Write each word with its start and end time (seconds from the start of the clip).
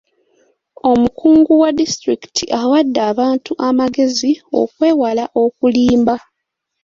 Omukungu 0.91 1.51
wa 1.61 1.69
disitulikiti 1.79 2.43
awadde 2.59 2.99
abantu 3.11 3.51
amagezi 3.67 4.31
okwewala 4.61 5.25
okulimba. 5.43 6.15